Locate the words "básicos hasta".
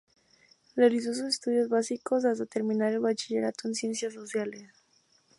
1.69-2.47